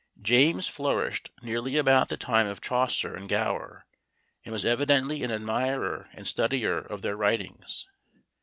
[0.23, 3.85] James flourished nearly about the time of Chaucer and Gower,
[4.43, 7.85] and was evidently an admirer and studier of their writings.